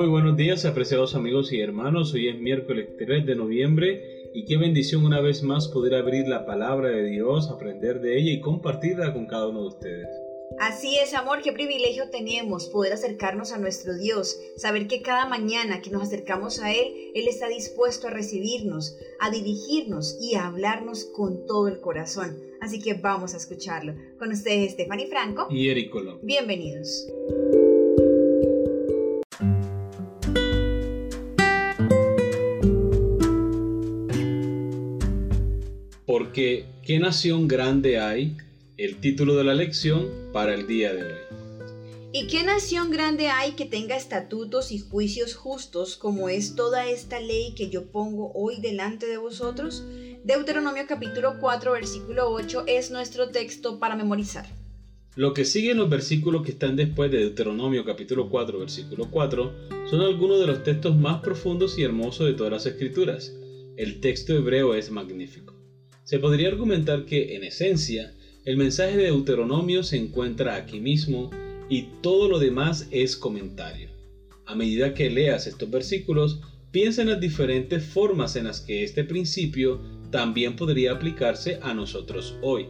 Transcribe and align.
Muy 0.00 0.08
buenos 0.08 0.34
días, 0.34 0.64
apreciados 0.64 1.14
amigos 1.14 1.52
y 1.52 1.60
hermanos. 1.60 2.14
Hoy 2.14 2.28
es 2.28 2.38
miércoles 2.38 2.88
3 2.98 3.26
de 3.26 3.36
noviembre 3.36 4.30
y 4.32 4.46
qué 4.46 4.56
bendición 4.56 5.04
una 5.04 5.20
vez 5.20 5.42
más 5.42 5.68
poder 5.68 5.94
abrir 5.94 6.26
la 6.26 6.46
palabra 6.46 6.88
de 6.88 7.04
Dios, 7.04 7.50
aprender 7.50 8.00
de 8.00 8.18
ella 8.18 8.32
y 8.32 8.40
compartirla 8.40 9.12
con 9.12 9.26
cada 9.26 9.48
uno 9.48 9.60
de 9.60 9.68
ustedes. 9.68 10.08
Así 10.58 10.96
es, 10.96 11.12
amor, 11.12 11.42
qué 11.42 11.52
privilegio 11.52 12.08
tenemos 12.08 12.70
poder 12.70 12.94
acercarnos 12.94 13.52
a 13.52 13.58
nuestro 13.58 13.94
Dios, 13.94 14.40
saber 14.56 14.86
que 14.86 15.02
cada 15.02 15.26
mañana 15.26 15.82
que 15.82 15.90
nos 15.90 16.04
acercamos 16.04 16.60
a 16.60 16.72
Él, 16.72 17.12
Él 17.14 17.28
está 17.28 17.48
dispuesto 17.48 18.06
a 18.06 18.10
recibirnos, 18.10 18.96
a 19.20 19.30
dirigirnos 19.30 20.16
y 20.18 20.34
a 20.34 20.46
hablarnos 20.46 21.04
con 21.14 21.44
todo 21.44 21.68
el 21.68 21.78
corazón. 21.78 22.40
Así 22.62 22.80
que 22.80 22.94
vamos 22.94 23.34
a 23.34 23.36
escucharlo. 23.36 23.94
Con 24.18 24.32
ustedes, 24.32 24.72
Stephanie 24.72 25.08
Franco 25.08 25.46
y 25.50 25.68
Eric 25.68 25.90
Colón. 25.90 26.20
Bienvenidos. 26.22 27.06
Porque, 36.30 36.66
¿qué 36.84 37.00
nación 37.00 37.48
grande 37.48 37.98
hay? 37.98 38.36
El 38.76 39.00
título 39.00 39.34
de 39.34 39.42
la 39.42 39.52
lección 39.52 40.08
para 40.32 40.54
el 40.54 40.68
día 40.68 40.94
de 40.94 41.02
hoy. 41.02 41.18
¿Y 42.12 42.28
qué 42.28 42.44
nación 42.44 42.92
grande 42.92 43.26
hay 43.26 43.54
que 43.54 43.66
tenga 43.66 43.96
estatutos 43.96 44.70
y 44.70 44.78
juicios 44.78 45.34
justos 45.34 45.96
como 45.96 46.28
es 46.28 46.54
toda 46.54 46.88
esta 46.88 47.18
ley 47.18 47.52
que 47.56 47.68
yo 47.68 47.90
pongo 47.90 48.30
hoy 48.32 48.60
delante 48.60 49.06
de 49.06 49.16
vosotros? 49.16 49.82
Deuteronomio 50.22 50.84
capítulo 50.86 51.38
4 51.40 51.72
versículo 51.72 52.30
8 52.30 52.62
es 52.68 52.92
nuestro 52.92 53.30
texto 53.30 53.80
para 53.80 53.96
memorizar. 53.96 54.46
Lo 55.16 55.34
que 55.34 55.44
sigue 55.44 55.72
en 55.72 55.78
los 55.78 55.90
versículos 55.90 56.44
que 56.44 56.52
están 56.52 56.76
después 56.76 57.10
de 57.10 57.18
Deuteronomio 57.18 57.84
capítulo 57.84 58.30
4 58.30 58.56
versículo 58.60 59.10
4 59.10 59.52
son 59.90 60.00
algunos 60.02 60.38
de 60.38 60.46
los 60.46 60.62
textos 60.62 60.96
más 60.96 61.22
profundos 61.22 61.76
y 61.76 61.82
hermosos 61.82 62.28
de 62.28 62.34
todas 62.34 62.52
las 62.52 62.66
escrituras. 62.66 63.34
El 63.76 64.00
texto 64.00 64.32
hebreo 64.32 64.74
es 64.76 64.92
magnífico. 64.92 65.59
Se 66.10 66.18
podría 66.18 66.48
argumentar 66.48 67.04
que, 67.04 67.36
en 67.36 67.44
esencia, 67.44 68.12
el 68.44 68.56
mensaje 68.56 68.96
de 68.96 69.04
Deuteronomio 69.04 69.84
se 69.84 69.96
encuentra 69.96 70.56
aquí 70.56 70.80
mismo 70.80 71.30
y 71.68 71.82
todo 72.02 72.28
lo 72.28 72.40
demás 72.40 72.88
es 72.90 73.16
comentario. 73.16 73.90
A 74.44 74.56
medida 74.56 74.92
que 74.92 75.08
leas 75.08 75.46
estos 75.46 75.70
versículos, 75.70 76.40
piensa 76.72 77.02
en 77.02 77.10
las 77.10 77.20
diferentes 77.20 77.84
formas 77.84 78.34
en 78.34 78.46
las 78.46 78.60
que 78.60 78.82
este 78.82 79.04
principio 79.04 79.80
también 80.10 80.56
podría 80.56 80.94
aplicarse 80.94 81.60
a 81.62 81.74
nosotros 81.74 82.34
hoy. 82.42 82.66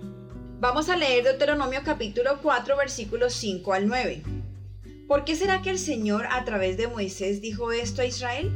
Vamos 0.61 0.91
a 0.91 0.99
leer 0.99 1.25
Deuteronomio 1.25 1.81
capítulo 1.83 2.41
4 2.43 2.77
versículos 2.77 3.33
5 3.33 3.73
al 3.73 3.89
9. 3.89 4.23
¿Por 5.09 5.25
qué 5.25 5.35
será 5.35 5.63
que 5.63 5.71
el 5.71 5.79
Señor 5.79 6.27
a 6.29 6.45
través 6.45 6.77
de 6.77 6.89
Moisés 6.89 7.41
dijo 7.41 7.73
esto 7.73 8.03
a 8.03 8.05
Israel? 8.05 8.53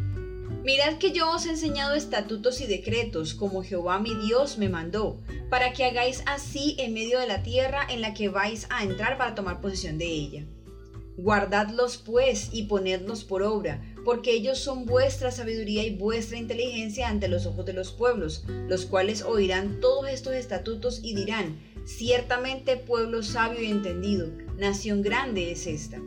Mirad 0.64 0.96
que 0.96 1.12
yo 1.12 1.30
os 1.30 1.44
he 1.44 1.50
enseñado 1.50 1.94
estatutos 1.94 2.62
y 2.62 2.66
decretos, 2.66 3.34
como 3.34 3.62
Jehová 3.62 3.98
mi 3.98 4.14
Dios 4.14 4.56
me 4.56 4.70
mandó, 4.70 5.20
para 5.50 5.74
que 5.74 5.84
hagáis 5.84 6.22
así 6.24 6.74
en 6.78 6.94
medio 6.94 7.20
de 7.20 7.26
la 7.26 7.42
tierra 7.42 7.86
en 7.90 8.00
la 8.00 8.14
que 8.14 8.30
vais 8.30 8.66
a 8.70 8.82
entrar 8.82 9.18
para 9.18 9.34
tomar 9.34 9.60
posesión 9.60 9.98
de 9.98 10.06
ella. 10.06 10.46
Guardadlos 11.18 11.98
pues 11.98 12.48
y 12.50 12.62
ponedlos 12.62 13.24
por 13.24 13.42
obra, 13.42 13.84
porque 14.06 14.32
ellos 14.32 14.58
son 14.58 14.86
vuestra 14.86 15.30
sabiduría 15.30 15.84
y 15.84 15.96
vuestra 15.96 16.38
inteligencia 16.38 17.08
ante 17.08 17.28
los 17.28 17.44
ojos 17.44 17.66
de 17.66 17.74
los 17.74 17.92
pueblos, 17.92 18.46
los 18.66 18.86
cuales 18.86 19.20
oirán 19.20 19.80
todos 19.80 20.08
estos 20.08 20.32
estatutos 20.32 21.00
y 21.02 21.14
dirán, 21.14 21.60
ciertamente 21.84 22.78
pueblo 22.78 23.22
sabio 23.22 23.60
y 23.60 23.66
entendido, 23.66 24.28
nación 24.56 25.02
grande 25.02 25.52
es 25.52 25.66
esta. 25.66 26.00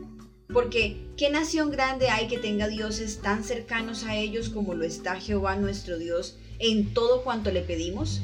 Porque, 0.52 0.96
¿qué 1.18 1.28
nación 1.28 1.70
grande 1.70 2.08
hay 2.08 2.26
que 2.26 2.38
tenga 2.38 2.68
dioses 2.68 3.20
tan 3.20 3.44
cercanos 3.44 4.04
a 4.04 4.16
ellos 4.16 4.48
como 4.48 4.74
lo 4.74 4.84
está 4.84 5.20
Jehová 5.20 5.56
nuestro 5.56 5.98
Dios 5.98 6.38
en 6.58 6.94
todo 6.94 7.22
cuanto 7.22 7.50
le 7.50 7.60
pedimos? 7.60 8.22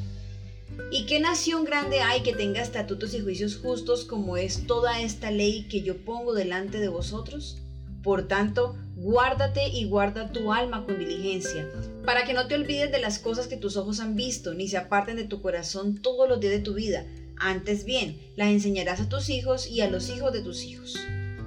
¿Y 0.90 1.04
qué 1.04 1.20
nación 1.20 1.64
grande 1.64 2.00
hay 2.00 2.22
que 2.22 2.32
tenga 2.32 2.62
estatutos 2.62 3.14
y 3.14 3.20
juicios 3.20 3.56
justos 3.56 4.04
como 4.04 4.38
es 4.38 4.66
toda 4.66 5.00
esta 5.02 5.30
ley 5.30 5.68
que 5.68 5.82
yo 5.82 6.04
pongo 6.04 6.32
delante 6.32 6.78
de 6.78 6.88
vosotros? 6.88 7.58
Por 8.02 8.26
tanto, 8.26 8.74
guárdate 8.96 9.68
y 9.68 9.84
guarda 9.84 10.32
tu 10.32 10.52
alma 10.52 10.84
con 10.84 10.98
diligencia, 10.98 11.70
para 12.04 12.24
que 12.24 12.34
no 12.34 12.48
te 12.48 12.54
olvides 12.54 12.90
de 12.90 13.00
las 13.00 13.18
cosas 13.18 13.48
que 13.48 13.56
tus 13.56 13.76
ojos 13.76 14.00
han 14.00 14.16
visto, 14.16 14.54
ni 14.54 14.66
se 14.66 14.78
aparten 14.78 15.16
de 15.16 15.24
tu 15.24 15.42
corazón 15.42 16.00
todos 16.00 16.28
los 16.28 16.40
días 16.40 16.52
de 16.52 16.60
tu 16.60 16.74
vida. 16.74 17.06
Antes 17.36 17.84
bien, 17.84 18.18
las 18.36 18.48
enseñarás 18.48 19.00
a 19.00 19.08
tus 19.08 19.28
hijos 19.28 19.66
y 19.66 19.82
a 19.82 19.90
los 19.90 20.08
hijos 20.08 20.32
de 20.32 20.40
tus 20.40 20.64
hijos. 20.64 20.98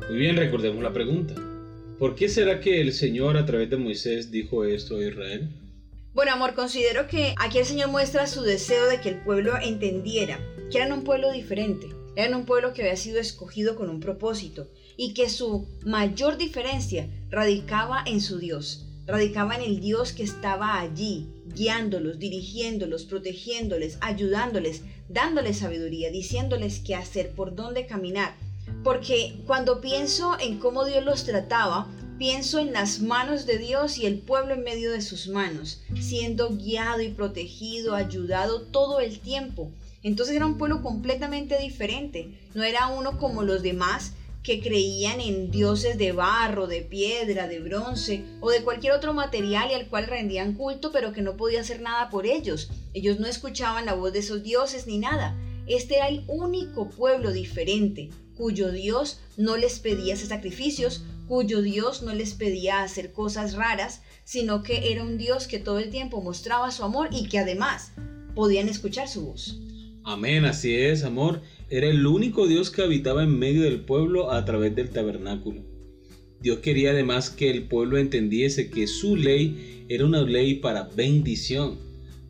Muy 0.10 0.20
bien, 0.20 0.38
recordemos 0.38 0.82
la 0.82 0.94
pregunta. 0.94 1.34
¿Por 2.00 2.16
qué 2.16 2.30
será 2.30 2.62
que 2.62 2.80
el 2.80 2.94
Señor 2.94 3.36
a 3.36 3.46
través 3.46 3.70
de 3.70 3.76
Moisés 3.76 4.32
dijo 4.32 4.64
esto 4.64 4.98
a 4.98 5.04
Israel? 5.04 5.50
Bueno, 6.14 6.32
amor, 6.32 6.54
considero 6.54 7.08
que 7.08 7.36
aquí 7.38 7.58
el 7.58 7.66
Señor 7.66 7.90
muestra 7.90 8.26
su 8.26 8.42
deseo 8.44 8.88
de 8.88 9.02
que 9.02 9.10
el 9.10 9.20
pueblo 9.24 9.58
entendiera 9.62 10.40
que 10.72 10.78
eran 10.78 10.94
un 10.94 11.04
pueblo 11.04 11.34
diferente, 11.34 11.90
eran 12.16 12.36
un 12.36 12.46
pueblo 12.46 12.74
que 12.74 12.84
había 12.84 12.96
sido 12.96 13.20
escogido 13.20 13.76
con 13.76 13.90
un 13.90 14.00
propósito 14.00 14.70
y 14.96 15.14
que 15.14 15.30
su 15.30 15.68
mayor 15.86 16.38
diferencia 16.38 17.10
radicaba 17.30 18.02
en 18.06 18.22
su 18.22 18.40
Dios, 18.40 18.86
radicaba 19.06 19.56
en 19.56 19.64
el 19.64 19.82
Dios 19.82 20.14
que 20.14 20.24
estaba 20.24 20.80
allí, 20.80 21.28
guiándolos, 21.54 22.18
dirigiéndolos, 22.18 23.04
protegiéndoles, 23.04 23.98
ayudándoles, 24.00 24.84
dándoles 25.10 25.58
sabiduría, 25.58 26.12
diciéndoles 26.12 26.80
qué 26.80 26.96
hacer, 26.96 27.32
por 27.32 27.56
dónde 27.56 27.86
caminar 27.88 28.36
porque 28.88 29.36
cuando 29.46 29.82
pienso 29.82 30.38
en 30.40 30.60
cómo 30.60 30.86
Dios 30.86 31.04
los 31.04 31.26
trataba, 31.26 31.90
pienso 32.18 32.58
en 32.60 32.72
las 32.72 33.02
manos 33.02 33.46
de 33.46 33.58
Dios 33.58 33.98
y 33.98 34.06
el 34.06 34.20
pueblo 34.20 34.54
en 34.54 34.64
medio 34.64 34.94
de 34.94 35.02
sus 35.02 35.28
manos, 35.28 35.82
siendo 36.00 36.56
guiado 36.56 37.02
y 37.02 37.10
protegido, 37.10 37.96
ayudado 37.96 38.62
todo 38.62 39.02
el 39.02 39.20
tiempo. 39.20 39.74
Entonces 40.04 40.38
era 40.38 40.46
un 40.46 40.58
pueblo 40.58 40.82
completamente 40.82 41.58
diferente, 41.58 42.40
no 42.54 42.64
era 42.64 42.88
uno 42.88 43.18
como 43.18 43.44
los 43.44 43.62
demás 43.62 44.14
que 44.42 44.62
creían 44.62 45.20
en 45.20 45.52
dioses 45.52 45.98
de 45.98 46.14
barro, 46.14 46.66
de 46.68 46.82
piedra, 46.82 47.50
de 47.50 47.60
bronce 47.60 48.24
o 48.40 48.52
de 48.52 48.64
cualquier 48.64 48.94
otro 48.94 49.14
material 49.14 49.70
y 49.70 49.74
al 49.74 49.90
cual 49.90 50.08
rendían 50.08 50.54
culto, 50.54 50.94
pero 50.94 51.12
que 51.12 51.22
no 51.22 51.36
podía 51.36 51.60
hacer 51.60 51.82
nada 51.82 52.10
por 52.10 52.26
ellos. 52.26 52.70
Ellos 52.94 53.20
no 53.20 53.28
escuchaban 53.28 53.86
la 53.86 53.96
voz 53.96 54.14
de 54.14 54.20
esos 54.20 54.44
dioses 54.44 54.88
ni 54.88 54.98
nada. 54.98 55.38
Este 55.68 55.98
era 55.98 56.08
el 56.08 56.24
único 56.30 56.90
pueblo 56.90 57.34
diferente, 57.34 58.12
cuyo 58.38 58.72
Dios 58.72 59.20
no 59.36 59.58
les 59.58 59.80
pedía 59.80 60.14
hacer 60.14 60.28
sacrificios, 60.28 61.04
cuyo 61.28 61.62
Dios 61.62 62.04
no 62.04 62.14
les 62.14 62.34
pedía 62.34 62.84
hacer 62.84 63.12
cosas 63.12 63.54
raras, 63.54 64.02
sino 64.24 64.64
que 64.64 64.92
era 64.92 65.04
un 65.04 65.18
Dios 65.18 65.48
que 65.48 65.60
todo 65.60 65.80
el 65.80 65.90
tiempo 65.90 66.22
mostraba 66.22 66.72
su 66.72 66.84
amor 66.84 67.10
y 67.12 67.28
que 67.28 67.40
además 67.40 67.92
podían 68.36 68.70
escuchar 68.70 69.08
su 69.10 69.26
voz. 69.26 69.60
Amén, 70.04 70.46
así 70.46 70.74
es, 70.74 71.04
amor. 71.04 71.42
Era 71.70 71.88
el 71.88 72.06
único 72.06 72.48
Dios 72.48 72.70
que 72.70 72.82
habitaba 72.82 73.24
en 73.24 73.38
medio 73.38 73.64
del 73.64 73.82
pueblo 73.82 74.32
a 74.32 74.46
través 74.46 74.74
del 74.76 74.90
tabernáculo. 74.90 75.64
Dios 76.40 76.60
quería 76.60 76.92
además 76.92 77.30
que 77.30 77.50
el 77.50 77.64
pueblo 77.64 77.98
entendiese 77.98 78.70
que 78.70 78.88
su 78.88 79.16
ley 79.16 79.86
era 79.90 80.06
una 80.06 80.22
ley 80.22 80.56
para 80.56 80.84
bendición, 80.84 81.78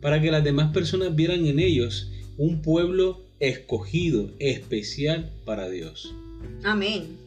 para 0.00 0.20
que 0.20 0.30
las 0.30 0.42
demás 0.42 0.72
personas 0.72 1.14
vieran 1.14 1.46
en 1.46 1.60
ellos 1.60 2.10
un 2.38 2.62
pueblo 2.62 3.20
escogido, 3.40 4.30
especial 4.38 5.30
para 5.44 5.68
Dios. 5.68 6.14
Amén. 6.64 7.18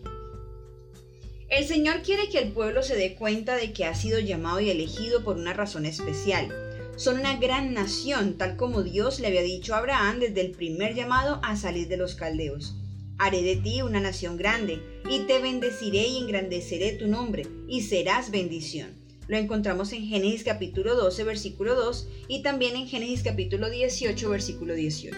El 1.50 1.66
Señor 1.66 2.02
quiere 2.02 2.30
que 2.30 2.40
el 2.40 2.54
pueblo 2.54 2.82
se 2.82 2.96
dé 2.96 3.16
cuenta 3.16 3.58
de 3.58 3.74
que 3.74 3.84
ha 3.84 3.94
sido 3.94 4.20
llamado 4.20 4.62
y 4.62 4.70
elegido 4.70 5.24
por 5.24 5.36
una 5.36 5.54
razón 5.54 5.86
especial. 5.86 6.50
Son 6.96 7.20
una 7.20 7.38
gran 7.38 7.74
nación, 7.74 8.38
tal 8.38 8.56
como 8.56 8.84
Dios 8.84 9.20
le 9.20 9.28
había 9.28 9.42
dicho 9.42 9.76
a 9.76 9.80
Abraham 9.80 10.20
desde 10.20 10.42
el 10.42 10.52
primer 10.52 10.96
llamado 10.96 11.42
a 11.44 11.58
salir 11.58 11.90
de 11.90 11.98
los 11.98 12.16
caldeos. 12.16 12.76
Haré 13.18 13.44
de 13.44 13.58
ti 13.58 13.82
una 13.82 14.00
nación 14.00 14.38
grande, 14.38 14.82
y 15.10 15.20
te 15.28 15.40
bendeciré 15.40 16.08
y 16.08 16.20
engrandeceré 16.20 16.94
tu 16.94 17.08
nombre, 17.08 17.46
y 17.68 17.82
serás 17.82 18.32
bendición. 18.32 19.01
Lo 19.32 19.38
encontramos 19.38 19.94
en 19.94 20.06
Génesis 20.08 20.44
capítulo 20.44 20.94
12, 20.94 21.24
versículo 21.24 21.74
2, 21.74 22.10
y 22.28 22.42
también 22.44 22.76
en 22.76 22.86
Génesis 22.86 23.24
capítulo 23.24 23.70
18, 23.70 24.30
versículo 24.30 24.74
18. 24.74 25.18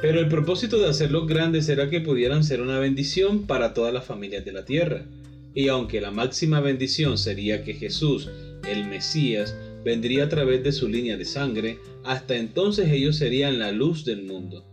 Pero 0.00 0.18
el 0.18 0.26
propósito 0.26 0.80
de 0.80 0.88
hacerlos 0.88 1.28
grandes 1.28 1.68
era 1.68 1.88
que 1.88 2.00
pudieran 2.00 2.42
ser 2.42 2.60
una 2.60 2.80
bendición 2.80 3.46
para 3.46 3.72
todas 3.72 3.94
las 3.94 4.04
familias 4.04 4.44
de 4.44 4.50
la 4.50 4.64
tierra. 4.64 5.06
Y 5.54 5.68
aunque 5.68 6.00
la 6.00 6.10
máxima 6.10 6.58
bendición 6.58 7.16
sería 7.18 7.62
que 7.62 7.74
Jesús, 7.74 8.28
el 8.68 8.84
Mesías, 8.86 9.56
vendría 9.84 10.24
a 10.24 10.28
través 10.28 10.64
de 10.64 10.72
su 10.72 10.88
línea 10.88 11.16
de 11.16 11.24
sangre, 11.24 11.78
hasta 12.02 12.34
entonces 12.34 12.90
ellos 12.90 13.14
serían 13.14 13.60
la 13.60 13.70
luz 13.70 14.04
del 14.04 14.24
mundo. 14.24 14.64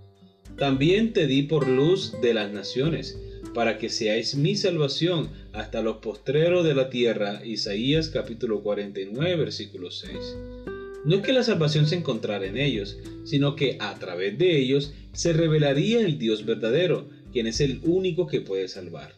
También 0.57 1.13
te 1.13 1.27
di 1.27 1.43
por 1.43 1.67
luz 1.67 2.15
de 2.23 2.33
las 2.33 2.51
naciones, 2.51 3.19
para 3.53 3.77
que 3.77 3.89
seáis 3.89 4.35
mi 4.35 4.55
salvación 4.55 5.29
hasta 5.53 5.81
los 5.81 5.97
postreros 5.97 6.65
de 6.65 6.75
la 6.75 6.89
tierra. 6.89 7.41
Isaías 7.45 8.09
capítulo 8.09 8.61
49 8.61 9.35
versículo 9.35 9.91
6. 9.91 10.37
No 11.05 11.15
es 11.15 11.21
que 11.21 11.33
la 11.33 11.43
salvación 11.43 11.87
se 11.87 11.95
encontrara 11.95 12.45
en 12.45 12.57
ellos, 12.57 12.97
sino 13.23 13.55
que 13.55 13.77
a 13.79 13.95
través 13.95 14.37
de 14.37 14.57
ellos 14.57 14.93
se 15.13 15.33
revelaría 15.33 16.01
el 16.01 16.17
Dios 16.17 16.45
verdadero, 16.45 17.09
quien 17.31 17.47
es 17.47 17.61
el 17.61 17.79
único 17.83 18.27
que 18.27 18.41
puede 18.41 18.67
salvar. 18.67 19.15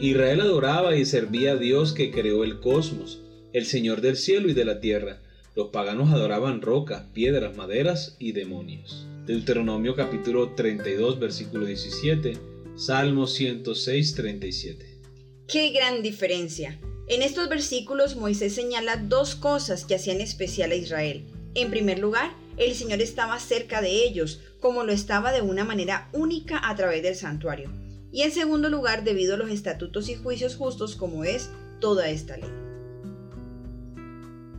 Israel 0.00 0.40
adoraba 0.40 0.96
y 0.96 1.04
servía 1.04 1.52
a 1.52 1.56
Dios 1.56 1.92
que 1.92 2.10
creó 2.10 2.44
el 2.44 2.60
cosmos, 2.60 3.20
el 3.52 3.64
Señor 3.64 4.00
del 4.00 4.16
cielo 4.16 4.48
y 4.48 4.52
de 4.52 4.64
la 4.64 4.80
tierra. 4.80 5.20
Los 5.56 5.68
paganos 5.68 6.12
adoraban 6.12 6.62
rocas, 6.62 7.06
piedras, 7.12 7.56
maderas 7.56 8.16
y 8.20 8.32
demonios. 8.32 9.06
Deuteronomio 9.26 9.94
capítulo 9.94 10.50
32 10.50 11.18
versículo 11.18 11.66
17, 11.66 12.34
Salmo 12.78 13.26
106 13.26 14.14
37. 14.14 15.00
¡Qué 15.48 15.70
gran 15.70 16.00
diferencia! 16.00 16.78
En 17.08 17.22
estos 17.22 17.48
versículos 17.48 18.14
Moisés 18.14 18.54
señala 18.54 18.96
dos 18.96 19.34
cosas 19.34 19.84
que 19.84 19.96
hacían 19.96 20.20
especial 20.20 20.70
a 20.70 20.76
Israel. 20.76 21.24
En 21.56 21.70
primer 21.70 21.98
lugar, 21.98 22.30
el 22.56 22.76
Señor 22.76 23.00
estaba 23.00 23.40
cerca 23.40 23.82
de 23.82 24.04
ellos, 24.04 24.40
como 24.60 24.84
lo 24.84 24.92
estaba 24.92 25.32
de 25.32 25.42
una 25.42 25.64
manera 25.64 26.08
única 26.12 26.60
a 26.70 26.76
través 26.76 27.02
del 27.02 27.16
santuario. 27.16 27.72
Y 28.12 28.22
en 28.22 28.30
segundo 28.30 28.70
lugar, 28.70 29.02
debido 29.02 29.34
a 29.34 29.38
los 29.38 29.50
estatutos 29.50 30.08
y 30.08 30.14
juicios 30.14 30.54
justos 30.54 30.94
como 30.94 31.24
es 31.24 31.50
toda 31.80 32.08
esta 32.08 32.36
ley. 32.36 32.50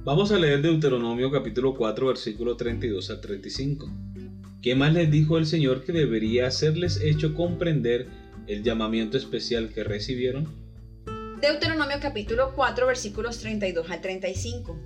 Vamos 0.04 0.34
a 0.34 0.38
leer 0.38 0.62
Deuteronomio 0.62 1.32
capítulo 1.32 1.74
4 1.74 2.08
versículo 2.08 2.58
32 2.58 3.12
al 3.12 3.22
35. 3.22 3.90
¿Qué 4.62 4.76
más 4.76 4.92
les 4.92 5.10
dijo 5.10 5.38
el 5.38 5.46
Señor 5.46 5.86
que 5.86 5.94
debería 5.94 6.46
hacerles 6.46 7.00
hecho 7.02 7.34
comprender 7.34 8.10
el 8.46 8.62
llamamiento 8.62 9.16
especial 9.16 9.72
que 9.74 9.86
recibieron? 9.86 10.54
Deuteronomio 11.40 11.96
capítulo 12.02 12.52
4 12.58 12.86
versículos 12.86 13.38
32 13.38 13.90
al 13.90 14.02
35. 14.02 14.78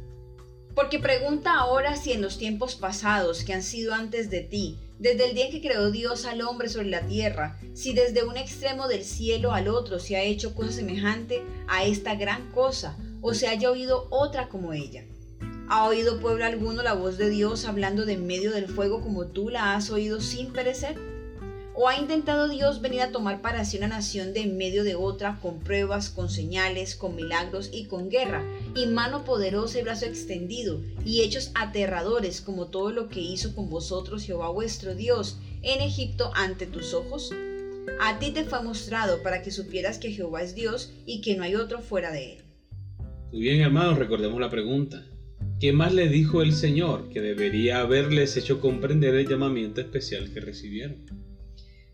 Porque 0.76 1.00
pregunta 1.00 1.56
ahora 1.56 1.96
si 1.96 2.12
en 2.12 2.22
los 2.22 2.38
tiempos 2.38 2.76
pasados 2.76 3.44
que 3.44 3.54
han 3.54 3.64
sido 3.64 3.96
antes 3.96 4.30
de 4.30 4.42
ti, 4.42 4.78
desde 5.00 5.28
el 5.28 5.34
día 5.34 5.46
en 5.48 5.52
que 5.52 5.68
creó 5.68 5.90
Dios 5.90 6.26
al 6.26 6.42
hombre 6.42 6.70
sobre 6.70 6.92
la 6.92 7.08
tierra, 7.08 7.60
si 7.74 7.96
desde 7.96 8.24
un 8.24 8.38
extremo 8.38 8.88
del 8.88 9.04
cielo 9.04 9.54
al 9.54 9.68
otro 9.68 9.98
se 9.98 10.16
ha 10.16 10.22
hecho 10.22 10.54
cosa 10.54 10.72
semejante 10.72 11.42
a 11.68 11.84
esta 11.84 12.14
gran 12.14 12.52
cosa, 12.52 12.96
o 13.22 13.34
se 13.34 13.48
haya 13.48 13.72
oído 13.72 14.06
otra 14.12 14.50
como 14.50 14.72
ella. 14.72 15.04
¿Ha 15.70 15.88
oído 15.88 16.20
pueblo 16.20 16.46
alguno 16.46 16.84
la 16.84 16.94
voz 16.94 17.18
de 17.18 17.30
Dios 17.30 17.66
hablando 17.66 18.06
de 18.06 18.14
en 18.14 18.28
medio 18.28 18.52
del 18.52 18.68
fuego 18.68 19.02
como 19.02 19.28
tú 19.28 19.50
la 19.50 19.76
has 19.76 19.90
oído 19.90 20.20
sin 20.20 20.52
perecer? 20.52 20.98
¿O 21.74 21.88
ha 21.88 21.98
intentado 21.98 22.50
Dios 22.50 22.82
venir 22.82 23.02
a 23.02 23.12
tomar 23.12 23.42
para 23.42 23.64
sí 23.64 23.78
una 23.78 23.88
nación 23.88 24.34
de 24.34 24.42
en 24.42 24.58
medio 24.58 24.84
de 24.84 24.96
otra 24.96 25.40
con 25.42 25.62
pruebas, 25.62 26.10
con 26.10 26.30
señales, 26.30 26.96
con 26.96 27.16
milagros 27.16 27.70
y 27.74 27.86
con 27.86 28.10
guerra, 28.10 28.44
y 28.76 28.88
mano 28.88 29.24
poderosa 29.24 29.80
y 29.80 29.84
brazo 29.84 30.06
extendido, 30.06 30.82
y 31.06 31.22
hechos 31.22 31.52
aterradores 31.56 32.42
como 32.42 32.68
todo 32.68 32.92
lo 32.92 33.08
que 33.08 33.22
hizo 33.22 33.56
con 33.56 33.70
vosotros 33.70 34.24
Jehová 34.24 34.50
vuestro 34.50 34.94
Dios 34.94 35.40
en 35.64 35.82
Egipto 35.82 36.32
ante 36.36 36.68
tus 36.68 36.94
ojos? 36.94 37.32
A 38.02 38.20
ti 38.20 38.32
te 38.32 38.44
fue 38.44 38.62
mostrado 38.62 39.24
para 39.24 39.42
que 39.42 39.50
supieras 39.50 39.98
que 39.98 40.12
Jehová 40.12 40.44
es 40.44 40.56
Dios 40.56 40.92
y 41.06 41.22
que 41.22 41.36
no 41.36 41.44
hay 41.44 41.56
otro 41.56 41.80
fuera 41.80 42.12
de 42.12 42.34
él. 42.34 42.44
Muy 43.32 43.42
bien 43.42 43.62
hermanos, 43.62 43.98
recordemos 43.98 44.40
la 44.40 44.50
pregunta. 44.50 45.04
¿Qué 45.60 45.72
más 45.72 45.94
le 45.94 46.10
dijo 46.10 46.42
el 46.42 46.54
Señor 46.54 47.10
que 47.10 47.22
debería 47.22 47.80
haberles 47.80 48.36
hecho 48.38 48.60
comprender 48.60 49.16
el 49.16 49.28
llamamiento 49.28 49.82
especial 49.82 50.34
que 50.34 50.42
recibieron? 50.42 51.06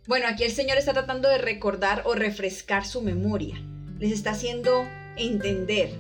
Bueno, 0.08 0.26
aquí 0.28 0.44
el 0.44 0.52
Señor 0.52 0.78
está 0.78 0.94
tratando 0.94 1.30
de 1.30 1.38
recordar 1.38 2.02
o 2.06 2.16
refrescar 2.16 2.86
su 2.86 3.02
memoria. 3.02 3.62
Les 4.00 4.12
está 4.12 4.32
haciendo 4.32 4.88
entender 5.18 5.92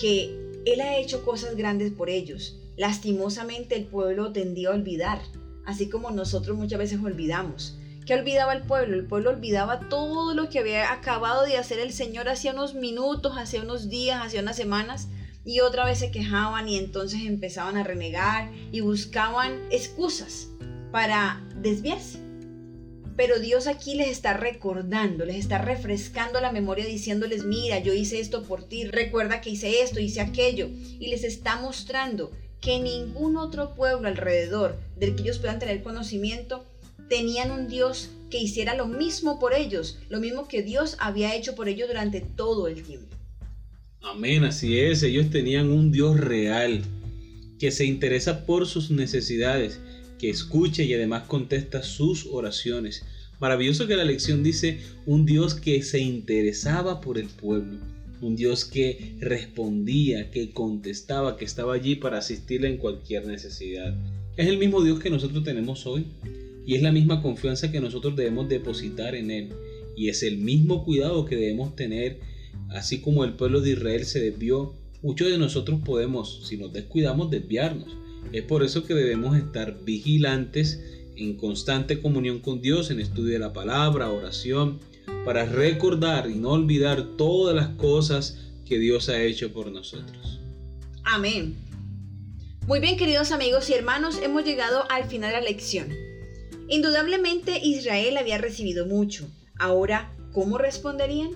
que 0.00 0.30
Él 0.66 0.80
ha 0.80 0.98
hecho 0.98 1.24
cosas 1.24 1.56
grandes 1.56 1.90
por 1.90 2.08
ellos. 2.08 2.60
Lastimosamente 2.76 3.74
el 3.74 3.86
pueblo 3.86 4.32
tendía 4.32 4.68
a 4.68 4.74
olvidar, 4.74 5.20
así 5.64 5.88
como 5.88 6.10
nosotros 6.10 6.56
muchas 6.56 6.78
veces 6.78 7.00
olvidamos. 7.02 7.76
¿Qué 8.06 8.14
olvidaba 8.14 8.52
el 8.52 8.62
pueblo? 8.62 8.94
El 8.94 9.06
pueblo 9.06 9.30
olvidaba 9.30 9.88
todo 9.88 10.32
lo 10.32 10.48
que 10.48 10.60
había 10.60 10.92
acabado 10.92 11.44
de 11.44 11.56
hacer 11.56 11.80
el 11.80 11.92
Señor 11.92 12.28
hacía 12.28 12.52
unos 12.52 12.74
minutos, 12.74 13.32
hacía 13.36 13.62
unos 13.62 13.88
días, 13.88 14.22
hacía 14.22 14.42
unas 14.42 14.56
semanas, 14.56 15.08
y 15.46 15.60
otra 15.60 15.86
vez 15.86 16.00
se 16.00 16.10
quejaban 16.10 16.68
y 16.68 16.76
entonces 16.76 17.20
empezaban 17.22 17.76
a 17.76 17.84
renegar 17.84 18.50
y 18.72 18.80
buscaban 18.80 19.62
excusas 19.70 20.48
para 20.90 21.40
desviarse. 21.62 22.18
Pero 23.16 23.38
Dios 23.38 23.66
aquí 23.66 23.94
les 23.94 24.08
está 24.08 24.34
recordando, 24.34 25.24
les 25.24 25.36
está 25.36 25.58
refrescando 25.58 26.40
la 26.40 26.52
memoria 26.52 26.84
diciéndoles, 26.84 27.44
mira, 27.44 27.78
yo 27.78 27.94
hice 27.94 28.20
esto 28.20 28.42
por 28.42 28.64
ti, 28.64 28.84
recuerda 28.84 29.40
que 29.40 29.50
hice 29.50 29.80
esto, 29.80 30.00
hice 30.00 30.20
aquello. 30.20 30.68
Y 30.68 31.08
les 31.08 31.24
está 31.24 31.56
mostrando 31.56 32.30
que 32.60 32.78
ningún 32.78 33.38
otro 33.38 33.74
pueblo 33.74 34.08
alrededor 34.08 34.78
del 34.96 35.14
que 35.14 35.22
ellos 35.22 35.38
puedan 35.38 35.58
tener 35.58 35.82
conocimiento 35.82 36.66
tenían 37.08 37.52
un 37.52 37.68
Dios 37.68 38.10
que 38.28 38.38
hiciera 38.38 38.74
lo 38.74 38.86
mismo 38.86 39.38
por 39.38 39.54
ellos, 39.54 39.98
lo 40.10 40.18
mismo 40.18 40.48
que 40.48 40.62
Dios 40.62 40.96
había 40.98 41.34
hecho 41.34 41.54
por 41.54 41.68
ellos 41.68 41.88
durante 41.88 42.20
todo 42.20 42.66
el 42.66 42.82
tiempo. 42.82 43.15
Amén, 44.08 44.44
así 44.44 44.78
es, 44.78 45.02
ellos 45.02 45.30
tenían 45.30 45.68
un 45.68 45.90
Dios 45.90 46.18
real 46.20 46.80
que 47.58 47.72
se 47.72 47.84
interesa 47.84 48.46
por 48.46 48.66
sus 48.68 48.92
necesidades 48.92 49.80
que 50.20 50.30
escucha 50.30 50.84
y 50.84 50.94
además 50.94 51.24
contesta 51.24 51.82
sus 51.82 52.26
oraciones. 52.26 53.04
Maravilloso 53.40 53.88
que 53.88 53.96
la 53.96 54.04
lección 54.04 54.44
dice 54.44 54.78
un 55.06 55.26
Dios 55.26 55.54
que 55.54 55.82
se 55.82 55.98
interesaba 55.98 57.00
por 57.00 57.18
el 57.18 57.26
pueblo, 57.26 57.78
un 58.20 58.36
Dios 58.36 58.64
que 58.64 59.16
respondía, 59.18 60.30
que 60.30 60.50
contestaba, 60.50 61.36
que 61.36 61.44
estaba 61.44 61.74
allí 61.74 61.96
para 61.96 62.18
asistirle 62.18 62.68
en 62.68 62.76
cualquier 62.76 63.26
necesidad. 63.26 63.92
Es 64.36 64.46
el 64.46 64.58
mismo 64.58 64.84
Dios 64.84 65.00
que 65.00 65.10
nosotros 65.10 65.42
tenemos 65.42 65.84
hoy 65.84 66.04
y 66.64 66.76
es 66.76 66.82
la 66.82 66.92
misma 66.92 67.22
confianza 67.22 67.72
que 67.72 67.80
nosotros 67.80 68.14
debemos 68.14 68.48
depositar 68.48 69.16
en 69.16 69.32
Él 69.32 69.48
y 69.96 70.10
es 70.10 70.22
el 70.22 70.38
mismo 70.38 70.84
cuidado 70.84 71.24
que 71.24 71.34
debemos 71.34 71.74
tener, 71.74 72.20
así 72.70 73.00
como 73.00 73.24
el 73.24 73.34
pueblo 73.34 73.60
de 73.60 73.70
Israel 73.70 74.04
se 74.04 74.20
desvió, 74.20 74.74
muchos 75.02 75.28
de 75.28 75.38
nosotros 75.38 75.80
podemos, 75.84 76.46
si 76.46 76.56
nos 76.56 76.72
descuidamos, 76.72 77.30
desviarnos 77.30 77.96
es 78.32 78.42
por 78.42 78.62
eso 78.62 78.84
que 78.84 78.94
debemos 78.94 79.36
estar 79.36 79.78
vigilantes 79.84 80.80
en 81.16 81.36
constante 81.36 82.00
comunión 82.00 82.40
con 82.40 82.60
Dios, 82.60 82.90
en 82.90 83.00
estudio 83.00 83.32
de 83.32 83.38
la 83.38 83.52
palabra, 83.52 84.10
oración, 84.10 84.80
para 85.24 85.46
recordar 85.46 86.28
y 86.28 86.34
no 86.34 86.50
olvidar 86.50 87.16
todas 87.16 87.54
las 87.54 87.68
cosas 87.76 88.38
que 88.66 88.78
Dios 88.78 89.08
ha 89.08 89.22
hecho 89.22 89.52
por 89.52 89.70
nosotros. 89.70 90.40
Amén. 91.04 91.56
Muy 92.66 92.80
bien, 92.80 92.96
queridos 92.96 93.30
amigos 93.30 93.70
y 93.70 93.74
hermanos, 93.74 94.18
hemos 94.22 94.44
llegado 94.44 94.90
al 94.90 95.04
final 95.04 95.32
de 95.32 95.40
la 95.40 95.44
lección. 95.44 95.88
Indudablemente 96.68 97.60
Israel 97.62 98.16
había 98.16 98.38
recibido 98.38 98.86
mucho. 98.86 99.28
Ahora, 99.56 100.12
¿cómo 100.32 100.58
responderían? 100.58 101.30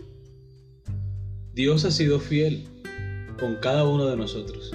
Dios 1.53 1.85
ha 1.85 1.91
sido 1.91 2.21
fiel 2.21 2.63
con 3.41 3.57
cada 3.57 3.85
uno 3.85 4.07
de 4.07 4.17
nosotros. 4.17 4.73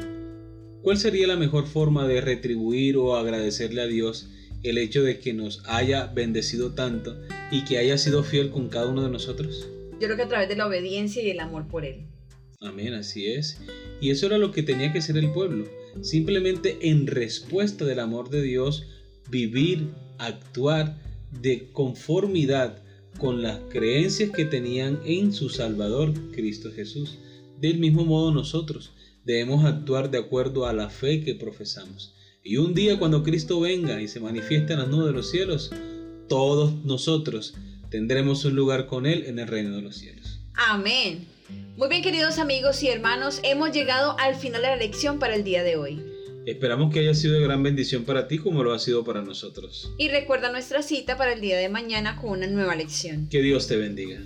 ¿Cuál 0.82 0.98
sería 0.98 1.26
la 1.26 1.38
mejor 1.38 1.68
forma 1.68 2.06
de 2.06 2.20
retribuir 2.20 2.98
o 2.98 3.16
agradecerle 3.16 3.82
a 3.82 3.88
Dios 3.88 4.30
el 4.62 4.78
hecho 4.78 5.02
de 5.02 5.20
que 5.20 5.34
nos 5.34 5.64
haya 5.68 6.08
bendecido 6.08 6.74
tanto 6.74 7.18
y 7.50 7.64
que 7.64 7.78
haya 7.78 7.98
sido 7.98 8.24
fiel 8.24 8.50
con 8.50 8.68
cada 8.68 8.88
uno 8.88 9.04
de 9.04 9.10
nosotros? 9.10 9.70
Yo 9.94 10.08
creo 10.08 10.18
que 10.18 10.24
a 10.24 10.28
través 10.28 10.50
de 10.50 10.58
la 10.58 10.68
obediencia 10.68 11.24
y 11.24 11.30
el 11.30 11.40
amor 11.40 11.66
por 11.70 11.86
Él. 11.86 12.08
Amén, 12.60 12.94
así 12.94 13.28
es. 13.28 13.58
Y 14.02 14.10
eso 14.10 14.26
era 14.26 14.38
lo 14.38 14.52
que 14.52 14.62
tenía 14.62 14.92
que 14.92 15.02
ser 15.02 15.18
el 15.18 15.32
pueblo. 15.32 15.64
Simplemente 16.02 16.78
en 16.82 17.08
respuesta 17.08 17.86
del 17.86 18.02
amor 18.02 18.30
de 18.30 18.42
Dios, 18.42 18.86
vivir, 19.30 19.88
actuar 20.18 20.98
de 21.42 21.70
conformidad 21.72 22.84
con 23.18 23.42
las 23.42 23.60
creencias 23.70 24.32
que 24.32 24.46
tenían 24.46 25.00
en 25.06 25.34
su 25.34 25.50
Salvador, 25.50 26.14
Cristo 26.32 26.72
Jesús. 26.76 27.18
Del 27.60 27.80
mismo 27.80 28.06
modo 28.06 28.32
nosotros 28.32 28.92
debemos 29.24 29.66
actuar 29.66 30.12
de 30.12 30.20
acuerdo 30.20 30.66
a 30.66 30.74
la 30.74 30.90
fe 30.90 31.24
que 31.24 31.36
profesamos. 31.36 32.14
Y 32.44 32.58
un 32.58 32.74
día 32.74 33.00
cuando 33.00 33.24
Cristo 33.24 33.60
venga 33.60 34.02
y 34.02 34.08
se 34.08 34.20
manifieste 34.20 34.74
en 34.74 34.80
las 34.80 34.88
nubes 34.88 35.08
de 35.08 35.14
los 35.14 35.32
cielos, 35.32 35.72
todos 36.28 36.74
nosotros 36.84 37.56
tendremos 37.90 38.46
un 38.46 38.56
lugar 38.56 38.88
con 38.88 39.06
Él 39.06 39.26
en 39.26 39.40
el 39.40 39.48
reino 39.48 39.76
de 39.76 39.82
los 39.82 39.96
cielos. 39.96 40.40
Amén. 40.56 41.28
Muy 41.78 41.90
bien 41.90 42.02
queridos 42.02 42.38
amigos 42.38 42.82
y 42.84 42.90
hermanos, 42.90 43.40
hemos 43.44 43.72
llegado 43.72 44.18
al 44.20 44.36
final 44.36 44.62
de 44.62 44.68
la 44.68 44.76
lección 44.76 45.20
para 45.20 45.36
el 45.36 45.44
día 45.44 45.64
de 45.64 45.76
hoy. 45.76 46.15
Esperamos 46.46 46.94
que 46.94 47.00
haya 47.00 47.14
sido 47.16 47.34
de 47.34 47.42
gran 47.42 47.64
bendición 47.64 48.04
para 48.04 48.28
ti 48.28 48.38
como 48.38 48.64
lo 48.64 48.74
ha 48.74 48.80
sido 48.80 49.04
para 49.04 49.22
nosotros. 49.22 49.92
Y 49.98 50.10
recuerda 50.10 50.52
nuestra 50.52 50.84
cita 50.84 51.18
para 51.18 51.34
el 51.34 51.42
día 51.42 51.58
de 51.58 51.70
mañana 51.70 52.18
con 52.22 52.32
una 52.32 52.48
nueva 52.48 52.76
lección. 52.76 53.28
Que 53.30 53.42
Dios 53.42 53.68
te 53.68 53.78
bendiga. 53.78 54.20